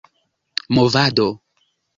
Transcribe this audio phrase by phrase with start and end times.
[0.71, 1.27] movado